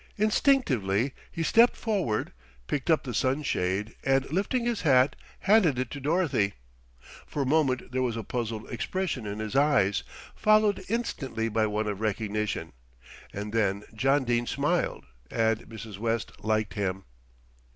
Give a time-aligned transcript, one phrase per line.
[0.17, 2.31] Instinctively he stepped forward,
[2.65, 6.55] picked up the sunshade and lifting his hat handed it to Dorothy.
[7.27, 10.01] For a moment there was a puzzled expression in his eyes,
[10.35, 12.73] followed instantly by one of recognition;
[13.31, 15.99] and then John Dene smiled, and Mrs.
[15.99, 17.03] West liked him.